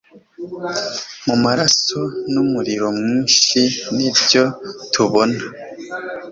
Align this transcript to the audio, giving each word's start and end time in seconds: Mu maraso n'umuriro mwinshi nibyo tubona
Mu 1.25 1.35
maraso 1.43 2.01
n'umuriro 2.31 2.87
mwinshi 2.99 3.59
nibyo 3.95 4.43
tubona 4.93 5.41